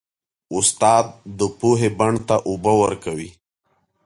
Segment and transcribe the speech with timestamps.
[0.57, 1.05] استاد
[1.39, 3.29] د پوهې بڼ ته اوبه ورکوي.